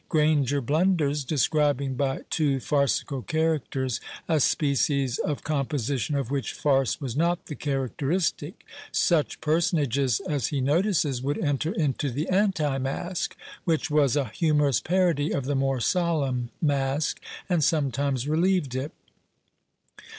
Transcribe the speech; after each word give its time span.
Granger 0.09 0.61
blunders, 0.61 1.23
describing 1.23 1.93
by 1.93 2.21
two 2.31 2.59
farcical 2.59 3.21
characters 3.21 4.01
a 4.27 4.39
species 4.39 5.19
of 5.19 5.43
composition 5.43 6.15
of 6.15 6.31
which 6.31 6.53
farce 6.53 6.99
was 6.99 7.15
not 7.15 7.45
the 7.45 7.53
characteristic. 7.53 8.65
Such 8.91 9.39
personages 9.41 10.19
as 10.21 10.47
he 10.47 10.59
notices 10.59 11.21
would 11.21 11.37
enter 11.37 11.71
into 11.71 12.09
the 12.09 12.29
Anti 12.29 12.79
masque, 12.79 13.37
which 13.63 13.91
was 13.91 14.15
a 14.15 14.25
humorous 14.29 14.79
parody 14.79 15.29
of 15.31 15.45
the 15.45 15.53
more 15.53 15.79
solemn 15.79 16.49
Masque, 16.59 17.21
and 17.47 17.63
sometimes 17.63 18.27
relieved 18.27 18.73
it. 18.73 18.93